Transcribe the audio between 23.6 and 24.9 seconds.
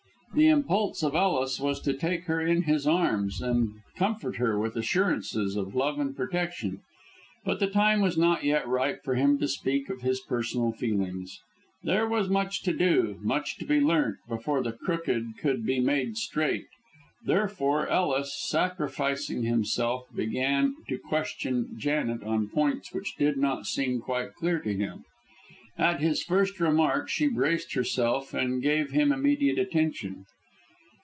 seem quite clear to